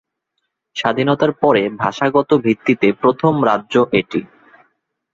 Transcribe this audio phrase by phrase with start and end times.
[0.75, 4.21] স্বাধীনতার পরে, ভাষাগত ভিত্তিতে প্রথম রাজ্য এটি।